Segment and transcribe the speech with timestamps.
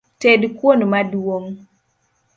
[0.21, 1.45] Ted kuon maduong’